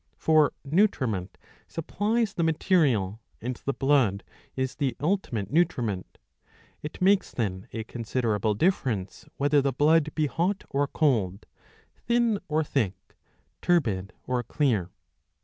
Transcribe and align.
For 0.17 0.51
nutriment 0.65 1.37
supplies 1.67 2.33
the 2.33 2.41
material, 2.41 3.21
and 3.39 3.55
the 3.65 3.73
blood 3.73 4.23
is 4.55 4.73
the 4.77 4.95
ultimate 4.99 5.51
nutriment. 5.51 6.17
It 6.81 6.99
makes 7.03 7.31
then 7.31 7.67
a 7.71 7.83
considerable 7.83 8.55
difference 8.55 9.27
whether 9.37 9.61
the 9.61 9.71
blood 9.71 10.15
be 10.15 10.25
hot 10.25 10.63
or 10.71 10.87
cold, 10.87 11.45
thin 11.93 12.39
or 12.47 12.63
thick, 12.63 12.95
turbid 13.61 14.11
or 14.25 14.41
clear. 14.41 14.89